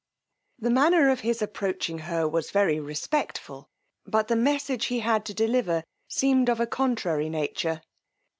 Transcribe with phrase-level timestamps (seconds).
[0.57, 3.69] The manner of his approaching her was very respectful;
[4.03, 7.83] but the message he had to deliver seemed of a contrary nature.